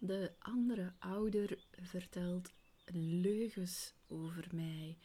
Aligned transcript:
de 0.00 0.32
andere 0.38 0.92
ouder 0.98 1.58
vertelt 1.82 2.52
leugens 2.94 3.94
over 4.06 4.48
mij, 4.52 4.96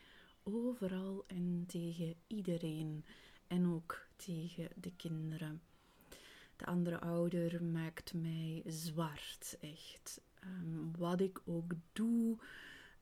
overal 0.44 1.24
en 1.28 1.64
tegen 1.67 2.16
iedereen 2.28 3.05
en 3.48 3.67
ook 3.73 4.08
tegen 4.16 4.67
de 4.76 4.92
kinderen. 4.96 5.62
De 6.55 6.66
andere 6.66 7.00
ouder 7.00 7.64
maakt 7.64 8.14
mij 8.14 8.64
zwart, 8.66 9.58
echt. 9.62 10.21
Ehm, 10.39 10.92
wat 10.98 11.22
ik 11.22 11.42
ook 11.46 11.74
doe, 11.94 12.38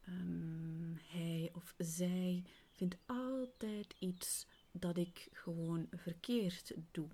ehm, 0.05 0.93
hij 1.07 1.51
of 1.53 1.73
zij 1.77 2.43
vindt 2.71 2.97
altijd 3.05 3.95
iets 3.99 4.47
dat 4.71 4.97
ik 4.97 5.29
gewoon 5.31 5.87
verkeerd 5.91 6.73
doe. 6.91 7.07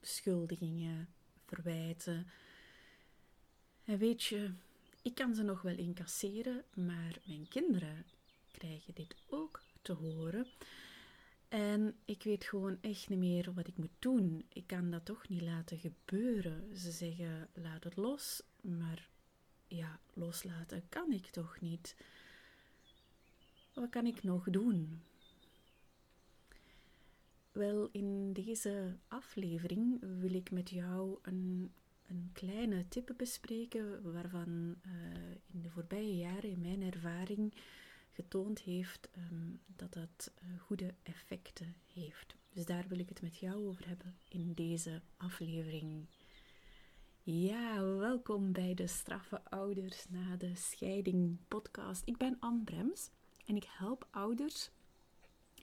Beschuldigingen, 0.00 1.08
verwijten. 1.46 2.26
En 3.90 3.98
weet 3.98 4.22
je, 4.22 4.50
ik 5.02 5.14
kan 5.14 5.34
ze 5.34 5.42
nog 5.42 5.62
wel 5.62 5.76
incasseren, 5.76 6.64
maar 6.74 7.18
mijn 7.24 7.48
kinderen 7.48 8.04
krijgen 8.52 8.94
dit 8.94 9.14
ook 9.28 9.62
te 9.82 9.92
horen. 9.92 10.46
En 11.48 11.96
ik 12.04 12.22
weet 12.22 12.44
gewoon 12.44 12.78
echt 12.80 13.08
niet 13.08 13.18
meer 13.18 13.54
wat 13.54 13.66
ik 13.66 13.76
moet 13.76 13.96
doen. 13.98 14.44
Ik 14.48 14.66
kan 14.66 14.90
dat 14.90 15.04
toch 15.04 15.28
niet 15.28 15.42
laten 15.42 15.78
gebeuren. 15.78 16.78
Ze 16.78 16.90
zeggen 16.90 17.48
laat 17.54 17.84
het 17.84 17.96
los, 17.96 18.42
maar 18.60 19.08
ja, 19.68 20.00
loslaten 20.14 20.82
kan 20.88 21.12
ik 21.12 21.26
toch 21.26 21.60
niet. 21.60 21.96
Wat 23.74 23.90
kan 23.90 24.06
ik 24.06 24.22
nog 24.22 24.50
doen? 24.50 25.02
Wel, 27.52 27.88
in 27.92 28.32
deze 28.32 28.96
aflevering 29.08 29.98
wil 30.20 30.34
ik 30.34 30.50
met 30.50 30.70
jou 30.70 31.18
een, 31.22 31.72
een 32.10 32.30
kleine 32.32 32.88
tip 32.88 33.14
bespreken 33.16 34.12
waarvan 34.12 34.76
uh, 34.86 34.92
in 35.46 35.62
de 35.62 35.70
voorbije 35.70 36.16
jaren 36.16 36.50
in 36.50 36.60
mijn 36.60 36.82
ervaring 36.82 37.54
getoond 38.12 38.60
heeft 38.60 39.08
um, 39.16 39.60
dat 39.76 39.92
dat 39.92 40.32
uh, 40.42 40.60
goede 40.60 40.94
effecten 41.02 41.74
heeft. 41.92 42.36
Dus 42.52 42.64
daar 42.64 42.84
wil 42.88 42.98
ik 42.98 43.08
het 43.08 43.22
met 43.22 43.36
jou 43.36 43.66
over 43.66 43.88
hebben 43.88 44.16
in 44.28 44.52
deze 44.52 45.00
aflevering. 45.16 46.06
Ja, 47.22 47.84
welkom 47.84 48.52
bij 48.52 48.74
de 48.74 48.86
Straffe 48.86 49.44
Ouders 49.44 50.06
na 50.08 50.36
de 50.36 50.54
Scheiding 50.54 51.38
podcast. 51.48 52.02
Ik 52.04 52.16
ben 52.16 52.36
Anne 52.40 52.64
Brems 52.64 53.10
en 53.46 53.56
ik 53.56 53.66
help 53.68 54.08
ouders 54.10 54.70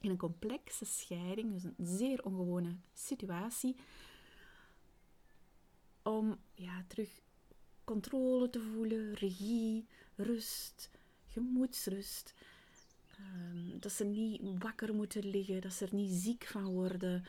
in 0.00 0.10
een 0.10 0.16
complexe 0.16 0.84
scheiding, 0.84 1.52
dus 1.52 1.64
een 1.64 1.86
zeer 1.86 2.24
ongewone 2.24 2.76
situatie, 2.92 3.76
om 6.08 6.38
ja, 6.54 6.84
terug 6.86 7.20
controle 7.84 8.50
te 8.50 8.60
voelen, 8.60 9.14
regie, 9.14 9.86
rust, 10.16 10.90
gemoedsrust. 11.26 12.34
Um, 13.20 13.80
dat 13.80 13.92
ze 13.92 14.04
niet 14.04 14.42
wakker 14.58 14.94
moeten 14.94 15.30
liggen, 15.30 15.60
dat 15.60 15.72
ze 15.72 15.84
er 15.84 15.94
niet 15.94 16.10
ziek 16.10 16.44
van 16.44 16.64
worden 16.64 17.24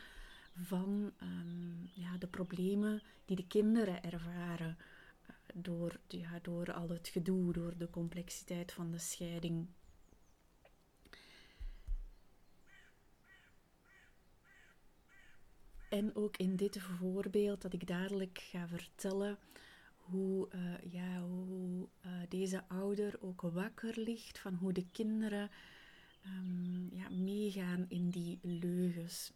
van 0.61 1.11
um, 1.21 1.89
ja, 1.93 2.17
de 2.17 2.27
problemen 2.27 3.01
die 3.25 3.35
de 3.35 3.47
kinderen 3.47 4.03
ervaren 4.03 4.77
uh, 4.77 5.35
door, 5.53 5.99
ja, 6.07 6.39
door 6.41 6.73
al 6.73 6.89
het 6.89 7.07
gedoe, 7.07 7.53
door 7.53 7.77
de 7.77 7.89
complexiteit 7.89 8.71
van 8.71 8.91
de 8.91 8.99
scheiding. 8.99 9.67
En 15.89 16.15
ook 16.15 16.37
in 16.37 16.55
dit 16.55 16.79
voorbeeld 16.81 17.61
dat 17.61 17.73
ik 17.73 17.87
dadelijk 17.87 18.37
ga 18.37 18.67
vertellen 18.67 19.37
hoe, 19.95 20.47
uh, 20.55 20.91
ja, 20.91 21.21
hoe 21.21 21.87
uh, 22.05 22.11
deze 22.29 22.63
ouder 22.67 23.17
ook 23.21 23.41
wakker 23.41 23.99
ligt 23.99 24.39
van 24.39 24.53
hoe 24.53 24.73
de 24.73 24.85
kinderen 24.91 25.49
um, 26.25 26.89
ja, 26.91 27.09
meegaan 27.09 27.85
in 27.87 28.09
die 28.09 28.39
leugens. 28.41 29.31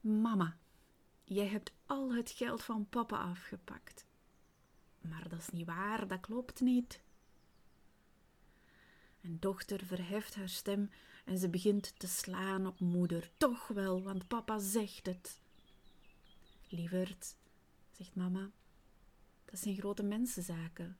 Mama, 0.00 0.56
jij 1.24 1.46
hebt 1.46 1.72
al 1.86 2.14
het 2.14 2.30
geld 2.30 2.62
van 2.62 2.88
papa 2.88 3.16
afgepakt. 3.16 4.06
Maar 5.00 5.28
dat 5.28 5.38
is 5.38 5.50
niet 5.50 5.66
waar, 5.66 6.08
dat 6.08 6.20
klopt 6.20 6.60
niet. 6.60 7.00
En 9.20 9.36
dochter 9.40 9.84
verheft 9.86 10.34
haar 10.34 10.48
stem 10.48 10.90
en 11.24 11.38
ze 11.38 11.48
begint 11.48 11.98
te 11.98 12.06
slaan 12.06 12.66
op 12.66 12.80
moeder. 12.80 13.30
Toch 13.36 13.68
wel, 13.68 14.02
want 14.02 14.28
papa 14.28 14.58
zegt 14.58 15.06
het. 15.06 15.40
Lieverd, 16.68 17.36
zegt 17.90 18.14
mama, 18.14 18.50
dat 19.44 19.58
zijn 19.58 19.76
grote 19.76 20.02
mensenzaken. 20.02 20.98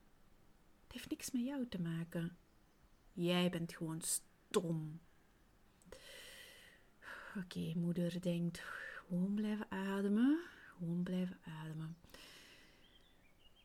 Het 0.82 0.92
heeft 0.92 1.10
niks 1.10 1.30
met 1.30 1.44
jou 1.44 1.68
te 1.68 1.80
maken. 1.80 2.36
Jij 3.12 3.50
bent 3.50 3.72
gewoon 3.74 4.00
stom. 4.00 5.00
Oké, 7.36 7.72
moeder 7.74 8.20
denkt, 8.20 8.58
gewoon 8.58 9.34
blijven 9.34 9.70
ademen, 9.70 10.40
gewoon 10.76 11.02
blijven 11.02 11.38
ademen. 11.44 11.96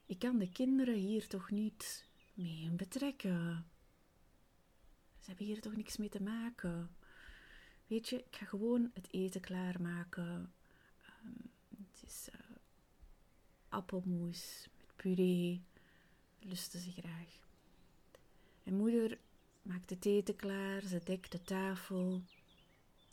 Ik 0.05 0.19
kan 0.19 0.37
de 0.37 0.51
kinderen 0.51 0.95
hier 0.95 1.27
toch 1.27 1.51
niet 1.51 2.07
mee 2.33 2.69
betrekken. 2.69 3.66
Ze 5.25 5.31
hebben 5.31 5.50
hier 5.50 5.62
toch 5.62 5.75
niks 5.75 5.97
mee 5.97 6.09
te 6.09 6.22
maken. 6.22 6.96
Weet 7.88 8.09
je, 8.09 8.18
ik 8.18 8.36
ga 8.36 8.46
gewoon 8.46 8.91
het 8.94 9.08
eten 9.12 9.41
klaarmaken. 9.41 10.53
Um, 11.24 11.52
het 11.78 12.03
is 12.06 12.28
uh, 12.30 12.56
appelmoes 13.69 14.68
met 14.78 14.96
puree. 14.96 15.64
Lusten 16.40 16.80
ze 16.80 16.91
graag. 16.91 17.40
En 18.64 18.75
moeder 18.75 19.18
maakt 19.62 19.90
het 19.90 20.06
eten 20.06 20.35
klaar. 20.35 20.81
Ze 20.81 21.02
dekt 21.03 21.31
de 21.31 21.41
tafel. 21.41 22.22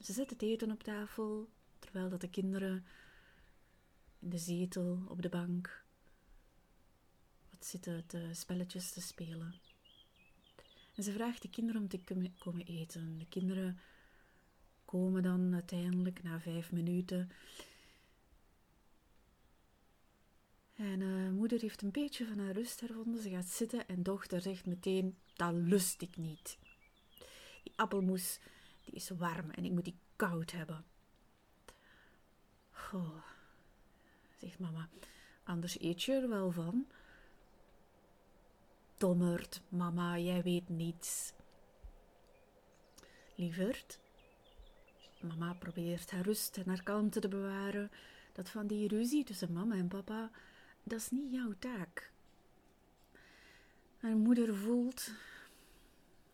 Ze 0.01 0.12
zet 0.12 0.31
het 0.31 0.43
eten 0.43 0.71
op 0.71 0.83
tafel. 0.83 1.49
Terwijl 1.78 2.09
dat 2.09 2.21
de 2.21 2.31
kinderen 2.31 2.87
in 4.19 4.31
de 4.31 4.39
zetel, 4.39 5.03
op 5.09 5.22
de 5.22 5.28
bank, 5.28 5.84
wat 7.51 7.67
zitten 7.67 8.06
te 8.06 8.28
spelletjes 8.33 8.91
te 8.93 9.01
spelen. 9.01 9.55
En 10.94 11.03
ze 11.03 11.12
vraagt 11.12 11.42
de 11.42 11.50
kinderen 11.50 11.80
om 11.80 11.88
te 11.88 12.00
komen 12.38 12.66
eten. 12.66 13.19
De 13.19 13.26
kinderen 13.28 13.78
komen 14.84 15.22
dan 15.22 15.54
uiteindelijk 15.54 16.22
na 16.22 16.41
vijf 16.41 16.72
minuten. 16.72 17.30
En 20.75 21.00
uh, 21.00 21.30
moeder 21.30 21.60
heeft 21.60 21.82
een 21.82 21.91
beetje 21.91 22.26
van 22.26 22.38
haar 22.38 22.53
rust 22.53 22.80
hervonden. 22.80 23.22
Ze 23.22 23.30
gaat 23.30 23.48
zitten 23.48 23.88
en 23.88 24.03
dochter 24.03 24.41
zegt 24.41 24.66
meteen: 24.66 25.16
Dat 25.34 25.53
lust 25.53 26.03
ik 26.03 26.16
niet. 26.16 26.58
Die 27.62 27.72
appelmoes 27.76 28.38
die 28.84 28.94
is 28.94 29.09
warm 29.09 29.50
en 29.50 29.64
ik 29.64 29.70
moet 29.70 29.84
die 29.84 29.98
koud 30.16 30.50
hebben. 30.50 30.84
Goh, 32.70 33.22
zegt 34.36 34.59
mama. 34.59 34.88
Anders 35.42 35.80
eet 35.80 36.03
je 36.03 36.12
er 36.12 36.28
wel 36.28 36.50
van. 36.50 36.86
Dommerd, 39.03 39.63
mama, 39.69 40.19
jij 40.19 40.43
weet 40.43 40.69
niets. 40.69 41.33
Lieverd, 43.35 43.99
mama 45.21 45.55
probeert 45.55 46.11
haar 46.11 46.25
rust 46.25 46.57
en 46.57 46.69
haar 46.69 46.83
kalmte 46.83 47.21
te 47.21 47.29
bewaren. 47.29 47.91
Dat 48.33 48.49
van 48.49 48.67
die 48.67 48.89
ruzie 48.89 49.25
tussen 49.25 49.53
mama 49.53 49.75
en 49.75 49.89
papa, 49.89 50.31
dat 50.83 50.99
is 50.99 51.11
niet 51.11 51.33
jouw 51.33 51.53
taak. 51.59 52.13
Haar 53.97 54.17
moeder 54.17 54.57
voelt 54.57 55.11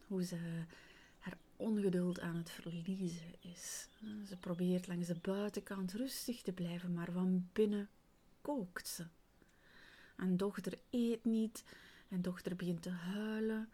hoe 0.06 0.24
ze 0.24 0.64
haar 1.18 1.38
ongeduld 1.56 2.20
aan 2.20 2.36
het 2.36 2.50
verliezen 2.50 3.34
is. 3.40 3.88
Ze 4.26 4.36
probeert 4.36 4.86
langs 4.86 5.06
de 5.06 5.18
buitenkant 5.22 5.92
rustig 5.92 6.42
te 6.42 6.52
blijven, 6.52 6.94
maar 6.94 7.12
van 7.12 7.48
binnen 7.52 7.88
kookt 8.40 8.88
ze. 8.88 9.06
En 10.16 10.36
dochter 10.36 10.78
eet 10.90 11.24
niet 11.24 11.64
en 12.08 12.22
dochter 12.22 12.56
begint 12.56 12.82
te 12.82 12.90
huilen. 12.90 13.68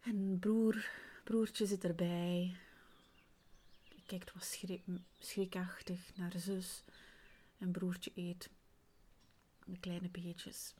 En 0.00 0.38
broer, 0.38 0.90
broertje 1.24 1.66
zit 1.66 1.84
erbij. 1.84 2.56
Hij 3.88 4.02
kijkt 4.06 4.32
wat 4.32 4.44
schrik, 4.44 4.82
schrikachtig 5.18 6.16
naar 6.16 6.32
zus. 6.38 6.82
En 7.58 7.70
broertje 7.70 8.12
eet 8.14 8.50
de 9.64 9.78
kleine 9.78 10.08
beetjes. 10.08 10.74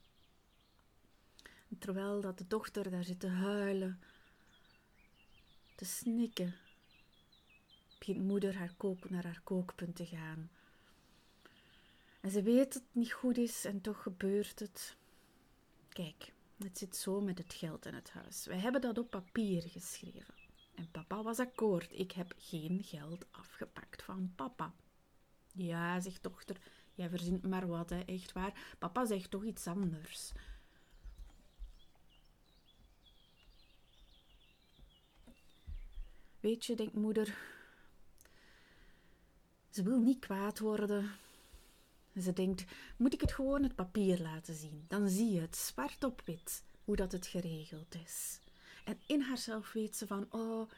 Terwijl 1.78 2.20
dat 2.20 2.38
de 2.38 2.46
dochter 2.46 2.90
daar 2.90 3.04
zit 3.04 3.20
te 3.20 3.28
huilen, 3.28 4.00
te 5.74 5.84
snikken, 5.84 6.54
begint 7.98 8.24
moeder 8.24 8.56
haar 8.56 8.74
kook, 8.76 9.10
naar 9.10 9.24
haar 9.24 9.40
kookpunt 9.44 9.96
te 9.96 10.06
gaan. 10.06 10.50
En 12.20 12.30
ze 12.30 12.42
weet 12.42 12.72
dat 12.72 12.82
het 12.82 12.94
niet 12.94 13.12
goed 13.12 13.38
is 13.38 13.64
en 13.64 13.80
toch 13.80 14.02
gebeurt 14.02 14.58
het. 14.58 14.96
Kijk, 15.92 16.32
het 16.58 16.78
zit 16.78 16.96
zo 16.96 17.20
met 17.20 17.38
het 17.38 17.54
geld 17.54 17.86
in 17.86 17.94
het 17.94 18.10
huis. 18.10 18.46
Wij 18.46 18.58
hebben 18.58 18.80
dat 18.80 18.98
op 18.98 19.10
papier 19.10 19.62
geschreven. 19.62 20.34
En 20.74 20.90
papa 20.90 21.22
was 21.22 21.38
akkoord. 21.38 21.98
Ik 21.98 22.12
heb 22.12 22.34
geen 22.38 22.82
geld 22.84 23.26
afgepakt 23.30 24.02
van 24.02 24.32
papa. 24.36 24.74
Ja, 25.52 26.00
zegt 26.00 26.22
dochter, 26.22 26.56
jij 26.94 27.08
verzint 27.08 27.42
maar 27.42 27.66
wat, 27.66 27.90
hè, 27.90 28.00
echt 28.00 28.32
waar. 28.32 28.76
Papa 28.78 29.04
zegt 29.04 29.30
toch 29.30 29.44
iets 29.44 29.66
anders. 29.66 30.32
Weet 36.40 36.64
je, 36.66 36.76
denkt 36.76 36.94
moeder, 36.94 37.38
ze 39.70 39.82
wil 39.82 40.00
niet 40.00 40.18
kwaad 40.18 40.58
worden. 40.58 41.10
Ze 42.16 42.32
denkt, 42.32 42.64
moet 42.96 43.12
ik 43.12 43.20
het 43.20 43.32
gewoon 43.32 43.62
het 43.62 43.74
papier 43.74 44.20
laten 44.20 44.54
zien? 44.54 44.84
Dan 44.88 45.08
zie 45.08 45.32
je 45.32 45.40
het 45.40 45.56
zwart 45.56 46.04
op 46.04 46.22
wit 46.24 46.64
hoe 46.84 46.96
dat 46.96 47.12
het 47.12 47.26
geregeld 47.26 47.94
is. 47.94 48.40
En 48.84 49.00
in 49.06 49.20
haarzelf 49.20 49.72
weet 49.72 49.96
ze 49.96 50.06
van, 50.06 50.26
oh, 50.30 50.70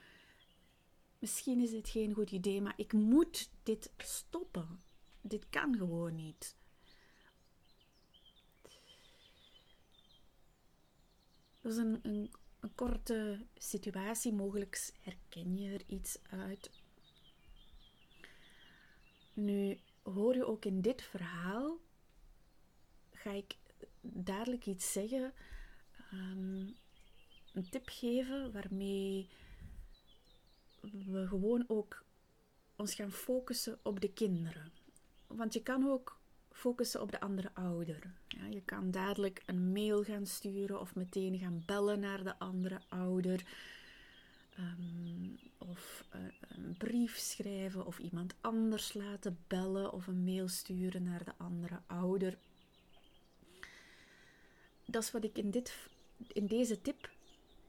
misschien 1.18 1.60
is 1.60 1.70
dit 1.70 1.88
geen 1.88 2.14
goed 2.14 2.30
idee, 2.30 2.60
maar 2.60 2.74
ik 2.76 2.92
moet 2.92 3.50
dit 3.62 3.90
stoppen. 3.96 4.82
Dit 5.20 5.46
kan 5.50 5.76
gewoon 5.76 6.14
niet. 6.14 6.56
Dat 11.60 11.72
is 11.72 11.78
een, 11.78 11.98
een, 12.02 12.30
een 12.60 12.74
korte 12.74 13.46
situatie, 13.54 14.32
mogelijk 14.32 14.92
herken 15.00 15.56
je 15.56 15.72
er 15.72 15.82
iets 15.86 16.18
uit. 16.22 16.70
Nu 19.32 19.78
hoor 20.02 20.34
je 20.34 20.46
ook 20.46 20.64
in 20.64 20.80
dit 20.80 21.02
verhaal, 21.02 21.78
ga 23.10 23.30
ik 23.30 23.56
dadelijk 24.00 24.66
iets 24.66 24.92
zeggen, 24.92 25.32
um, 26.12 26.74
een 27.52 27.68
tip 27.70 27.88
geven 27.88 28.52
waarmee 28.52 29.28
we 30.80 31.26
gewoon 31.26 31.64
ook 31.66 32.04
ons 32.76 32.94
gaan 32.94 33.12
focussen 33.12 33.78
op 33.82 34.00
de 34.00 34.12
kinderen. 34.12 34.72
Want 35.26 35.52
je 35.52 35.62
kan 35.62 35.88
ook 35.88 36.20
focussen 36.50 37.00
op 37.00 37.10
de 37.10 37.20
andere 37.20 37.50
ouder. 37.54 38.14
Ja, 38.28 38.46
je 38.46 38.62
kan 38.62 38.90
dadelijk 38.90 39.42
een 39.46 39.72
mail 39.72 40.02
gaan 40.02 40.26
sturen 40.26 40.80
of 40.80 40.94
meteen 40.94 41.38
gaan 41.38 41.62
bellen 41.66 42.00
naar 42.00 42.24
de 42.24 42.38
andere 42.38 42.80
ouder. 42.88 43.46
Ehm, 44.56 45.01
brief 46.84 47.16
schrijven 47.16 47.86
of 47.86 47.98
iemand 47.98 48.34
anders 48.40 48.94
laten 48.94 49.38
bellen 49.46 49.92
of 49.92 50.06
een 50.06 50.24
mail 50.24 50.48
sturen 50.48 51.02
naar 51.02 51.24
de 51.24 51.32
andere 51.36 51.80
ouder. 51.86 52.38
Dat 54.84 55.02
is 55.02 55.10
wat 55.10 55.24
ik 55.24 55.38
in, 55.38 55.50
dit, 55.50 55.88
in 56.32 56.46
deze 56.46 56.80
tip 56.80 57.10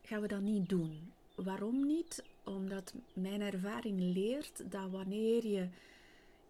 gaan 0.01 0.21
we 0.21 0.27
dat 0.27 0.42
niet 0.42 0.69
doen. 0.69 1.13
Waarom 1.36 1.86
niet? 1.86 2.24
Omdat 2.44 2.94
mijn 3.13 3.42
ervaring 3.42 4.00
leert 4.00 4.71
dat 4.71 4.89
wanneer 4.89 5.45
je 5.45 5.69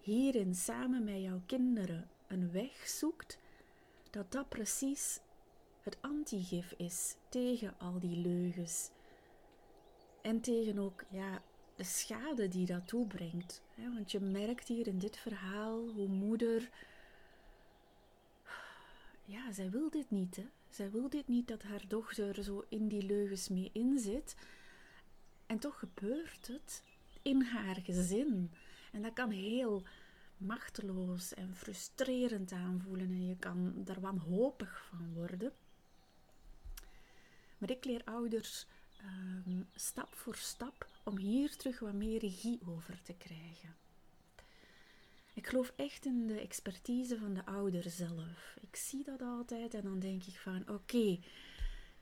hierin 0.01 0.55
samen 0.55 1.03
met 1.03 1.21
jouw 1.21 1.41
kinderen 1.45 2.09
een 2.27 2.51
weg 2.51 2.87
zoekt, 2.87 3.37
dat 4.09 4.31
dat 4.31 4.49
precies 4.49 5.19
het 5.81 5.97
antigif 6.01 6.73
is 6.77 7.15
tegen 7.29 7.75
al 7.77 7.99
die 7.99 8.17
leugens. 8.17 8.89
En 10.21 10.41
tegen 10.41 10.79
ook 10.79 11.03
ja, 11.09 11.41
de 11.75 11.83
schade 11.83 12.47
die 12.47 12.65
dat 12.65 12.87
toebrengt. 12.87 13.61
Want 13.75 14.11
je 14.11 14.19
merkt 14.19 14.67
hier 14.67 14.87
in 14.87 14.99
dit 14.99 15.17
verhaal 15.17 15.87
hoe 15.87 16.07
moeder. 16.07 16.69
Ja, 19.25 19.51
zij 19.51 19.69
wil 19.69 19.89
dit 19.89 20.11
niet. 20.11 20.35
Hè? 20.35 20.45
Zij 20.69 20.91
wil 20.91 21.09
dit 21.09 21.27
niet 21.27 21.47
dat 21.47 21.63
haar 21.63 21.87
dochter 21.87 22.43
zo 22.43 22.65
in 22.69 22.87
die 22.87 23.03
leugens 23.03 23.49
mee 23.49 23.69
inzit. 23.73 24.35
En 25.45 25.59
toch 25.59 25.79
gebeurt 25.79 26.47
het 26.47 26.83
in 27.21 27.41
haar 27.41 27.75
gezin. 27.83 28.51
En 28.91 29.01
dat 29.01 29.13
kan 29.13 29.29
heel 29.29 29.83
machteloos 30.37 31.33
en 31.33 31.55
frustrerend 31.55 32.51
aanvoelen 32.51 33.07
en 33.07 33.27
je 33.27 33.37
kan 33.37 33.73
daar 33.75 34.01
wanhopig 34.01 34.85
van 34.89 35.13
worden. 35.13 35.53
Maar 37.57 37.69
ik 37.69 37.85
leer 37.85 38.01
ouders 38.03 38.65
ehm, 39.03 39.61
stap 39.75 40.13
voor 40.15 40.35
stap 40.35 40.87
om 41.03 41.17
hier 41.17 41.55
terug 41.55 41.79
wat 41.79 41.93
meer 41.93 42.19
regie 42.19 42.59
over 42.67 43.01
te 43.01 43.13
krijgen. 43.13 43.75
Ik 45.33 45.47
geloof 45.47 45.73
echt 45.75 46.05
in 46.05 46.27
de 46.27 46.39
expertise 46.39 47.17
van 47.17 47.33
de 47.33 47.45
ouder 47.45 47.89
zelf. 47.89 48.57
Ik 48.61 48.75
zie 48.75 49.03
dat 49.03 49.21
altijd 49.21 49.73
en 49.73 49.81
dan 49.81 49.99
denk 49.99 50.23
ik 50.23 50.39
van 50.39 50.69
oké, 50.69 51.17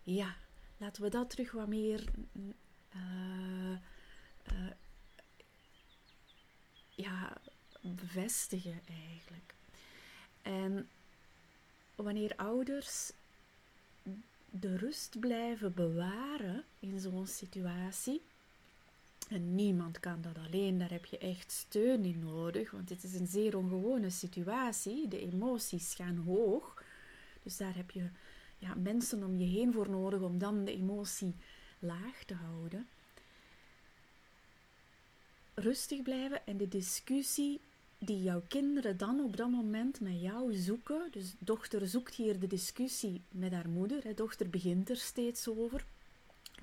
ja, 0.03 0.35
laten 0.77 1.03
we 1.03 1.09
dat 1.09 1.29
terug 1.29 1.51
wat 1.51 1.67
meer 1.67 2.03
uh, 2.95 3.71
uh, 4.51 4.71
ja, 6.89 7.37
bevestigen 7.81 8.81
eigenlijk. 8.87 9.53
En 10.41 10.89
wanneer 11.95 12.35
ouders 12.35 13.11
de 14.51 14.77
rust 14.77 15.19
blijven 15.19 15.73
bewaren 15.73 16.63
in 16.79 16.99
zo'n 16.99 17.27
situatie, 17.27 18.21
en 19.31 19.55
niemand 19.55 19.99
kan 19.99 20.21
dat 20.21 20.37
alleen, 20.45 20.77
daar 20.77 20.91
heb 20.91 21.05
je 21.05 21.17
echt 21.17 21.51
steun 21.51 22.05
in 22.05 22.19
nodig, 22.19 22.71
want 22.71 22.87
dit 22.87 23.03
is 23.03 23.13
een 23.13 23.27
zeer 23.27 23.57
ongewone 23.57 24.09
situatie. 24.09 25.07
De 25.07 25.19
emoties 25.19 25.93
gaan 25.93 26.17
hoog, 26.17 26.83
dus 27.43 27.57
daar 27.57 27.75
heb 27.75 27.91
je 27.91 28.09
ja, 28.57 28.73
mensen 28.73 29.23
om 29.23 29.37
je 29.37 29.45
heen 29.45 29.73
voor 29.73 29.89
nodig 29.89 30.21
om 30.21 30.37
dan 30.37 30.65
de 30.65 30.75
emotie 30.75 31.35
laag 31.79 32.23
te 32.25 32.33
houden. 32.33 32.87
Rustig 35.53 36.01
blijven 36.01 36.45
en 36.45 36.57
de 36.57 36.67
discussie 36.67 37.59
die 38.03 38.23
jouw 38.23 38.41
kinderen 38.47 38.97
dan 38.97 39.19
op 39.19 39.37
dat 39.37 39.49
moment 39.49 39.99
met 39.99 40.21
jou 40.21 40.53
zoeken. 40.53 41.07
Dus 41.11 41.33
dochter 41.39 41.87
zoekt 41.87 42.15
hier 42.15 42.39
de 42.39 42.47
discussie 42.47 43.21
met 43.29 43.51
haar 43.51 43.69
moeder. 43.69 44.03
Hè. 44.03 44.13
Dochter 44.13 44.49
begint 44.49 44.89
er 44.89 44.97
steeds 44.97 45.47
over. 45.47 45.85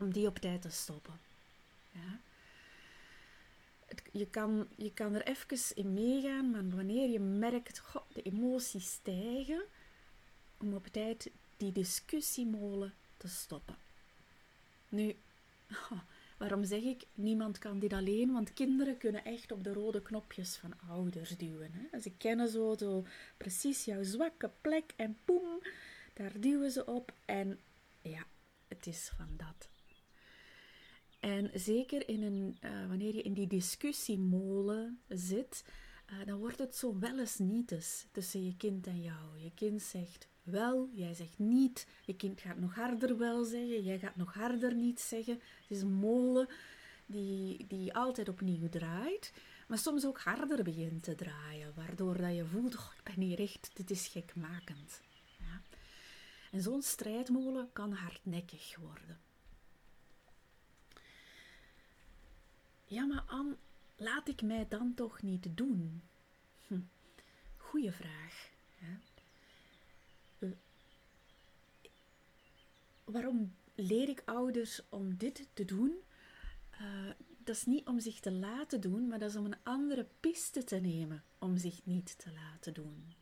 Om 0.01 0.13
die 0.13 0.27
op 0.27 0.39
tijd 0.39 0.63
te 0.63 0.71
stoppen. 0.71 1.21
Ja. 1.93 2.21
je, 4.13 4.27
kan, 4.27 4.69
je 4.77 4.93
kan 4.93 5.15
er 5.15 5.27
even 5.27 5.77
in 5.77 5.93
meegaan, 5.93 6.51
maar 6.51 6.69
wanneer 6.71 7.09
je 7.09 7.21
merkt 7.21 7.79
goh, 7.79 8.03
de 8.13 8.23
emoties 8.23 8.91
stijgen, 8.91 9.63
om 10.57 10.75
op 10.75 10.87
tijd 10.87 11.31
die 11.57 11.73
discussiemolen 11.73 12.95
te 13.17 13.29
stoppen. 13.29 13.77
Nu, 14.89 15.17
Waarom 16.39 16.65
zeg 16.65 16.83
ik, 16.83 17.07
niemand 17.15 17.59
kan 17.59 17.79
dit 17.79 17.93
alleen? 17.93 18.33
Want 18.33 18.53
kinderen 18.53 18.99
kunnen 18.99 19.25
echt 19.25 19.53
op 19.53 19.65
de 19.65 19.73
rode 19.73 20.03
knopjes 20.03 20.57
van 20.57 20.81
ouders 20.89 21.37
duwen. 21.37 21.71
Hè? 21.73 22.01
Ze 22.01 22.11
kennen 22.11 22.49
zo, 22.49 22.75
zo 22.79 23.07
precies 23.37 23.85
jouw 23.85 24.03
zwakke 24.03 24.51
plek 24.61 24.93
en 24.97 25.17
poem, 25.25 25.61
daar 26.15 26.41
duwen 26.41 26.71
ze 26.71 26.87
op. 26.87 27.13
En 27.25 27.59
ja, 28.03 28.27
het 28.69 28.87
is 28.87 29.13
van 29.17 29.29
dat. 29.37 29.69
En 31.21 31.51
zeker 31.55 32.09
in 32.09 32.23
een, 32.23 32.59
uh, 32.65 32.89
wanneer 32.89 33.15
je 33.15 33.23
in 33.23 33.33
die 33.33 33.47
discussiemolen 33.47 35.01
zit, 35.09 35.65
uh, 36.11 36.27
dan 36.27 36.39
wordt 36.39 36.59
het 36.59 36.77
zo 36.77 36.99
wel 36.99 37.19
eens 37.19 37.39
nietes 37.39 38.07
tussen 38.13 38.45
je 38.45 38.57
kind 38.57 38.87
en 38.87 39.03
jou. 39.03 39.39
Je 39.39 39.51
kind 39.55 39.83
zegt 39.83 40.29
wel, 40.51 40.89
jij 40.93 41.15
zegt 41.15 41.39
niet. 41.39 41.87
Je 42.05 42.17
kind 42.17 42.41
gaat 42.41 42.59
nog 42.59 42.75
harder 42.75 43.19
wel 43.19 43.45
zeggen, 43.45 43.83
jij 43.83 43.99
gaat 43.99 44.17
nog 44.17 44.35
harder 44.35 44.75
niet 44.75 45.01
zeggen. 45.01 45.35
Het 45.35 45.71
is 45.71 45.81
een 45.81 45.93
molen 45.93 46.49
die, 47.07 47.67
die 47.67 47.95
altijd 47.95 48.29
opnieuw 48.29 48.69
draait, 48.69 49.33
maar 49.69 49.79
soms 49.79 50.07
ook 50.07 50.21
harder 50.21 50.63
begint 50.65 51.03
te 51.03 51.15
draaien, 51.15 51.75
waardoor 51.75 52.17
dat 52.17 52.35
je 52.35 52.45
voelt, 52.45 52.77
oh, 52.77 52.91
ik 52.97 53.15
ben 53.15 53.25
hier 53.25 53.41
echt, 53.41 53.71
dit 53.75 53.91
is 53.91 54.07
gekmakend. 54.07 55.01
Ja. 55.39 55.63
En 56.51 56.63
zo'n 56.63 56.83
strijdmolen 56.83 57.73
kan 57.73 57.93
hardnekkig 57.93 58.77
worden. 58.77 59.21
Ja, 62.85 63.05
maar 63.05 63.25
Anne, 63.27 63.57
laat 63.97 64.29
ik 64.29 64.43
mij 64.43 64.67
dan 64.69 64.95
toch 64.95 65.23
niet 65.23 65.57
doen? 65.57 66.03
Hm. 66.67 66.81
Goeie 67.57 67.93
vraag. 67.93 68.57
Waarom 73.09 73.55
leer 73.75 74.09
ik 74.09 74.23
ouders 74.25 74.83
om 74.89 75.17
dit 75.17 75.49
te 75.53 75.65
doen? 75.65 75.99
Uh, 76.73 77.11
dat 77.45 77.57
is 77.57 77.65
niet 77.65 77.87
om 77.87 78.01
zich 78.01 78.21
te 78.21 78.33
laten 78.33 78.81
doen, 78.81 79.09
maar 79.09 79.19
dat 79.19 79.31
is 79.31 79.37
om 79.37 79.45
een 79.45 79.63
andere 79.63 80.07
piste 80.21 80.65
te 80.65 80.77
nemen 80.77 81.25
om 81.39 81.57
zich 81.57 81.85
niet 81.85 82.19
te 82.19 82.33
laten 82.33 82.75
doen. 82.75 83.15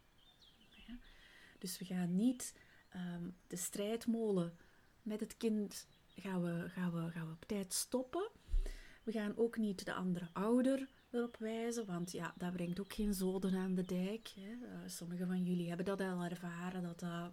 Ja? 0.87 0.99
Dus 1.59 1.79
we 1.79 1.85
gaan 1.85 2.17
niet 2.17 2.55
um, 2.95 3.37
de 3.47 3.57
strijdmolen 3.57 4.57
met 5.03 5.21
het 5.21 5.37
kind 5.37 5.87
gaan 6.17 6.43
we, 6.43 6.69
gaan, 6.69 6.93
we, 6.93 7.11
gaan 7.11 7.27
we 7.27 7.33
op 7.33 7.45
tijd 7.47 7.75
stoppen. 7.75 8.31
We 9.03 9.13
gaan 9.13 9.37
ook 9.37 9.57
niet 9.57 9.85
de 9.85 9.95
andere 9.95 10.29
ouder 10.33 10.89
erop 11.11 11.37
wijzen, 11.37 11.87
want 11.87 12.13
ja, 12.13 12.35
dat 12.37 12.53
brengt 12.53 12.81
ook 12.81 12.93
geen 12.93 13.15
zoden 13.15 13.55
aan 13.55 13.75
de 13.75 13.85
dijk. 13.85 14.29
Hè. 14.29 14.51
Uh, 14.51 14.79
sommigen 14.87 15.27
van 15.27 15.45
jullie 15.45 15.69
hebben 15.69 15.87
dat 15.87 16.01
al 16.01 16.25
ervaren, 16.25 16.83
dat 16.83 17.01
dat 17.01 17.33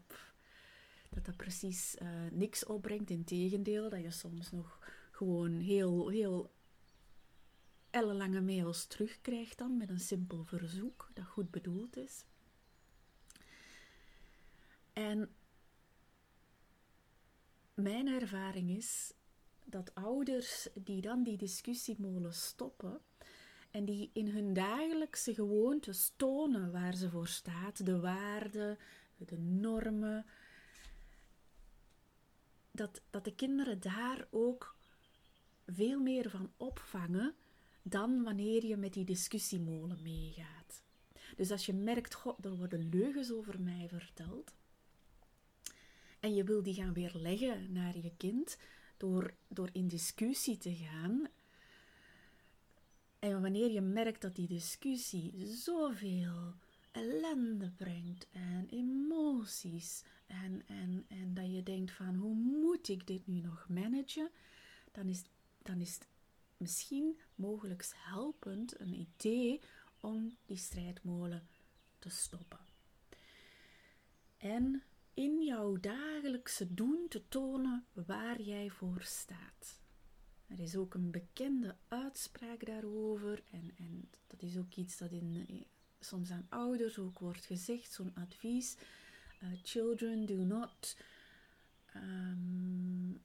dat 1.13 1.25
dat 1.25 1.37
precies 1.37 1.95
uh, 2.01 2.09
niks 2.31 2.65
opbrengt. 2.65 3.09
Integendeel, 3.09 3.89
dat 3.89 4.01
je 4.01 4.11
soms 4.11 4.51
nog 4.51 4.79
gewoon 5.11 5.59
heel, 5.59 6.09
heel 6.09 6.51
ellenlange 7.89 8.41
mails 8.41 8.85
terugkrijgt 8.85 9.57
dan 9.57 9.77
met 9.77 9.89
een 9.89 9.99
simpel 9.99 10.43
verzoek 10.43 11.09
dat 11.13 11.25
goed 11.25 11.51
bedoeld 11.51 11.97
is. 11.97 12.25
En 14.93 15.29
mijn 17.73 18.07
ervaring 18.07 18.69
is 18.69 19.13
dat 19.65 19.95
ouders 19.95 20.67
die 20.73 21.01
dan 21.01 21.23
die 21.23 21.37
discussiemolen 21.37 22.33
stoppen 22.33 22.99
en 23.71 23.85
die 23.85 24.09
in 24.13 24.27
hun 24.27 24.53
dagelijkse 24.53 25.33
gewoontes 25.33 26.13
tonen 26.15 26.71
waar 26.71 26.95
ze 26.95 27.09
voor 27.09 27.27
staat, 27.27 27.85
de 27.85 27.99
waarden, 27.99 28.77
de 29.17 29.37
normen, 29.37 30.25
dat, 32.73 33.01
dat 33.09 33.23
de 33.23 33.35
kinderen 33.35 33.79
daar 33.79 34.27
ook 34.29 34.75
veel 35.65 35.99
meer 35.99 36.29
van 36.29 36.51
opvangen 36.57 37.35
dan 37.81 38.23
wanneer 38.23 38.65
je 38.65 38.77
met 38.77 38.93
die 38.93 39.05
discussiemolen 39.05 40.01
meegaat. 40.01 40.83
Dus 41.35 41.51
als 41.51 41.65
je 41.65 41.73
merkt, 41.73 42.13
god, 42.13 42.45
er 42.45 42.57
worden 42.57 42.89
leugens 42.89 43.31
over 43.31 43.61
mij 43.61 43.87
verteld, 43.89 44.53
en 46.19 46.33
je 46.33 46.43
wil 46.43 46.63
die 46.63 46.73
gaan 46.73 46.93
weerleggen 46.93 47.71
naar 47.71 47.97
je 47.97 48.11
kind 48.17 48.57
door, 48.97 49.33
door 49.47 49.69
in 49.71 49.87
discussie 49.87 50.57
te 50.57 50.75
gaan. 50.75 51.27
En 53.19 53.41
wanneer 53.41 53.71
je 53.71 53.81
merkt 53.81 54.21
dat 54.21 54.35
die 54.35 54.47
discussie 54.47 55.45
zoveel 55.45 56.53
ellende 56.93 57.71
brengt 57.71 58.27
en 58.31 58.67
emoties 58.69 60.03
en, 60.25 60.67
en, 60.67 61.05
en 61.07 61.33
dat 61.33 61.53
je 61.53 61.63
denkt 61.63 61.91
van 61.91 62.15
hoe 62.15 62.35
moet 62.35 62.87
ik 62.87 63.07
dit 63.07 63.27
nu 63.27 63.39
nog 63.39 63.65
managen, 63.69 64.29
dan 64.91 65.07
is, 65.07 65.23
dan 65.61 65.81
is 65.81 65.93
het 65.93 66.07
misschien 66.57 67.19
mogelijk 67.35 67.85
helpend 67.93 68.79
een 68.79 68.93
idee 68.93 69.61
om 69.99 70.37
die 70.45 70.57
strijdmolen 70.57 71.47
te 71.99 72.09
stoppen. 72.09 72.59
En 74.37 74.83
in 75.13 75.43
jouw 75.43 75.77
dagelijkse 75.77 76.73
doen 76.73 77.05
te 77.09 77.27
tonen 77.27 77.85
waar 77.93 78.41
jij 78.41 78.69
voor 78.69 79.01
staat. 79.01 79.81
Er 80.47 80.59
is 80.59 80.75
ook 80.75 80.93
een 80.93 81.11
bekende 81.11 81.75
uitspraak 81.87 82.65
daarover 82.65 83.43
en, 83.51 83.71
en 83.77 84.09
dat 84.27 84.41
is 84.41 84.57
ook 84.57 84.73
iets 84.73 84.97
dat 84.97 85.11
in, 85.11 85.65
soms 86.03 86.31
aan 86.31 86.45
ouders 86.49 86.99
ook 86.99 87.19
wordt 87.19 87.45
gezegd, 87.45 87.91
zo'n 87.91 88.15
advies. 88.15 88.75
Uh, 89.43 89.49
children 89.63 90.25
do 90.25 90.35
not 90.35 90.97
um, 91.95 93.21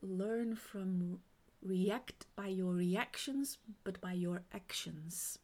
learn 0.00 0.56
from 0.56 1.20
react 1.58 2.26
by 2.34 2.48
your 2.48 2.76
reactions, 2.76 3.58
but 3.82 4.00
by 4.00 4.12
your 4.12 4.44
actions. 4.48 5.38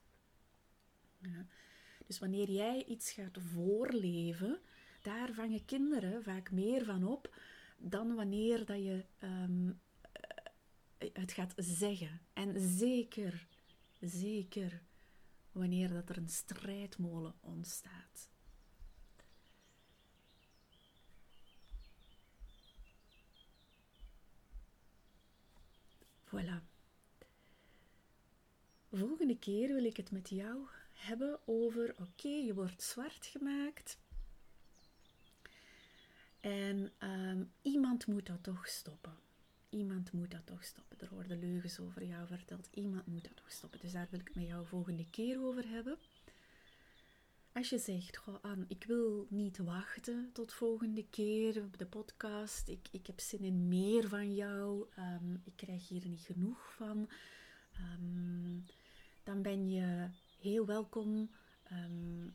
Dus 2.07 2.19
wanneer 2.19 2.51
jij 2.51 2.85
iets 2.85 3.13
gaat 3.13 3.39
voorleven, 3.53 4.61
daar 5.03 5.33
vangen 5.33 5.65
kinderen 5.65 6.23
vaak 6.23 6.51
meer 6.51 6.85
van 6.85 7.05
op 7.05 7.35
dan 7.79 8.15
wanneer 8.15 8.65
dat 8.65 8.77
je 8.77 9.05
um, 9.23 9.81
het 10.99 11.33
gaat 11.33 11.53
zeggen. 11.57 12.21
En 12.33 12.61
zeker, 12.61 13.47
zeker 14.01 14.83
wanneer 15.53 15.89
dat 15.89 16.09
er 16.09 16.17
een 16.17 16.29
strijdmolen 16.29 17.35
ontstaat. 17.41 18.29
Voilà. 26.25 26.63
Volgende 28.91 29.39
keer 29.39 29.75
wil 29.75 29.85
ik 29.85 29.97
het 29.97 30.11
met 30.11 30.29
jou 30.29 30.67
hebben 30.93 31.41
over, 31.45 31.95
oké, 31.99 32.29
je 32.29 32.55
wordt 32.55 32.83
zwart 32.83 33.27
gemaakt. 33.27 33.99
En 36.41 36.93
ehm, 36.99 37.45
iemand 37.63 38.07
moet 38.07 38.27
dat 38.27 38.43
toch 38.43 38.69
stoppen. 38.69 39.19
Iemand 39.71 40.13
moet 40.13 40.31
dat 40.31 40.47
toch 40.47 40.65
stoppen. 40.65 41.01
Er 41.01 41.15
worden 41.15 41.39
leugens 41.39 41.81
over 41.81 42.05
jou 42.05 42.27
verteld. 42.27 42.69
Iemand 42.71 43.07
moet 43.07 43.23
dat 43.23 43.37
toch 43.37 43.51
stoppen. 43.51 43.81
Dus 43.81 43.93
daar 43.93 44.07
wil 44.11 44.21
ik 44.21 44.27
het 44.27 44.37
met 44.37 44.47
jou 44.47 44.67
volgende 44.67 45.11
keer 45.11 45.43
over 45.43 45.69
hebben. 45.69 45.99
Als 47.53 47.71
je 47.71 47.79
zegt, 47.79 48.17
goh 48.17 48.43
Anne, 48.43 48.65
ik 48.69 48.85
wil 48.85 49.27
niet 49.29 49.59
wachten 49.59 50.31
tot 50.33 50.53
volgende 50.53 51.07
keer 51.11 51.63
de 51.77 51.87
podcast. 51.87 52.69
Ik, 52.69 52.89
ik 52.91 53.07
heb 53.07 53.21
zin 53.21 53.41
in 53.41 53.69
meer 53.69 54.09
van 54.09 54.35
jou. 54.35 54.87
Ehm, 54.97 55.35
ik 55.35 55.57
krijg 55.57 55.89
hier 55.89 56.09
niet 56.09 56.21
genoeg 56.21 56.73
van. 56.75 57.11
Ehm, 57.73 58.59
dan 59.23 59.43
ben 59.43 59.71
je 59.71 60.09
heel 60.41 60.67
welkom 60.67 61.31
ehm, 61.63 62.29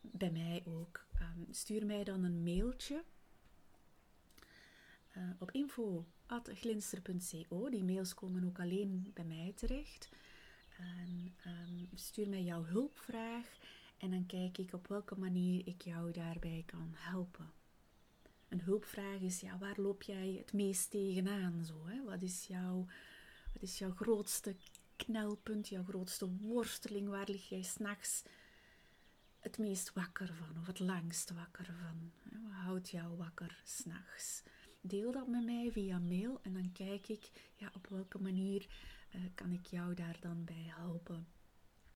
bij 0.00 0.30
mij 0.30 0.62
ook. 0.66 1.06
Stuur 1.50 1.86
mij 1.86 2.04
dan 2.04 2.24
een 2.24 2.42
mailtje 2.42 3.04
uh, 5.18 5.30
op 5.38 5.50
info.glinster.co. 5.50 7.70
Die 7.70 7.84
mails 7.84 8.14
komen 8.14 8.44
ook 8.44 8.60
alleen 8.60 9.10
bij 9.14 9.24
mij 9.24 9.52
terecht. 9.56 10.08
En, 10.78 11.34
um, 11.46 11.88
stuur 11.94 12.28
mij 12.28 12.42
jouw 12.42 12.64
hulpvraag 12.64 13.56
en 13.98 14.10
dan 14.10 14.26
kijk 14.26 14.58
ik 14.58 14.72
op 14.72 14.86
welke 14.86 15.18
manier 15.18 15.66
ik 15.66 15.82
jou 15.82 16.12
daarbij 16.12 16.62
kan 16.66 16.90
helpen. 16.94 17.50
Een 18.48 18.60
hulpvraag 18.60 19.20
is, 19.20 19.40
ja, 19.40 19.58
waar 19.58 19.80
loop 19.80 20.02
jij 20.02 20.34
het 20.38 20.52
meest 20.52 20.90
tegenaan? 20.90 21.64
Zo, 21.64 21.86
hè? 21.86 22.04
Wat, 22.04 22.22
is 22.22 22.46
jouw, 22.46 22.86
wat 23.52 23.62
is 23.62 23.78
jouw 23.78 23.94
grootste 23.94 24.56
knelpunt, 24.96 25.68
jouw 25.68 25.84
grootste 25.84 26.30
worsteling? 26.40 27.08
Waar 27.08 27.28
lig 27.28 27.48
jij 27.48 27.62
s'nachts 27.62 28.22
het 29.38 29.58
meest 29.58 29.92
wakker 29.92 30.34
van 30.34 30.58
of 30.58 30.66
het 30.66 30.78
langst 30.78 31.30
wakker 31.30 31.64
van? 31.64 32.12
Wat 32.42 32.52
houdt 32.52 32.90
jou 32.90 33.16
wakker 33.16 33.60
s'nachts? 33.64 34.42
Deel 34.88 35.12
dat 35.12 35.26
met 35.26 35.44
mij 35.44 35.70
via 35.72 35.98
mail 35.98 36.40
en 36.42 36.52
dan 36.52 36.72
kijk 36.72 37.08
ik 37.08 37.30
ja, 37.56 37.70
op 37.74 37.86
welke 37.86 38.18
manier 38.18 38.66
uh, 39.14 39.20
kan 39.34 39.52
ik 39.52 39.66
jou 39.66 39.94
daar 39.94 40.16
dan 40.20 40.44
bij 40.44 40.72
helpen. 40.76 41.26